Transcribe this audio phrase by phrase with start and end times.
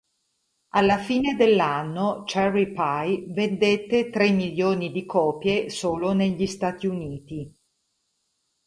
[0.69, 7.55] Alla fine dell'anno, "Cherry Pie" vendette tre milioni di copie solo negli Stati Uniti.